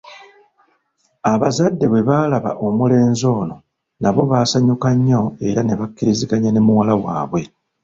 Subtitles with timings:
[1.33, 3.55] Abazadde bwebaalaba omulenzi ono
[4.01, 7.41] nabo baasanyuka nnyo era ne bakkiriziganya ne muwala waabwe.